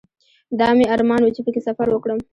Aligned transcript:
دا 0.59 0.67
مې 0.77 0.85
ارمان 0.95 1.21
و 1.23 1.33
چې 1.35 1.41
په 1.45 1.49
کې 1.53 1.61
سفر 1.67 1.87
وکړم. 1.91 2.19